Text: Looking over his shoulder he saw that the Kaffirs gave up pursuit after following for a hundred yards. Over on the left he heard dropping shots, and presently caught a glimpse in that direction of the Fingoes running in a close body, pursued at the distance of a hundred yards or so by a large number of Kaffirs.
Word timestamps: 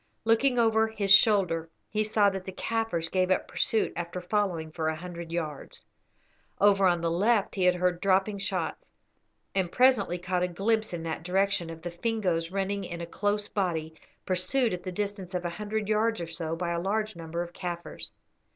Looking 0.25 0.57
over 0.57 0.87
his 0.87 1.11
shoulder 1.13 1.69
he 1.87 2.03
saw 2.03 2.31
that 2.31 2.43
the 2.43 2.51
Kaffirs 2.51 3.07
gave 3.07 3.29
up 3.29 3.47
pursuit 3.47 3.93
after 3.95 4.19
following 4.19 4.71
for 4.71 4.87
a 4.87 4.95
hundred 4.95 5.31
yards. 5.31 5.85
Over 6.59 6.87
on 6.87 7.01
the 7.01 7.11
left 7.11 7.53
he 7.53 7.67
heard 7.67 8.01
dropping 8.01 8.39
shots, 8.39 8.87
and 9.53 9.71
presently 9.71 10.17
caught 10.17 10.41
a 10.41 10.47
glimpse 10.47 10.91
in 10.91 11.03
that 11.03 11.21
direction 11.21 11.69
of 11.69 11.83
the 11.83 11.91
Fingoes 11.91 12.49
running 12.49 12.83
in 12.83 12.99
a 12.99 13.05
close 13.05 13.47
body, 13.47 13.93
pursued 14.25 14.73
at 14.73 14.81
the 14.81 14.91
distance 14.91 15.35
of 15.35 15.45
a 15.45 15.51
hundred 15.51 15.87
yards 15.87 16.19
or 16.19 16.25
so 16.25 16.55
by 16.55 16.71
a 16.71 16.81
large 16.81 17.15
number 17.15 17.43
of 17.43 17.53
Kaffirs. 17.53 18.11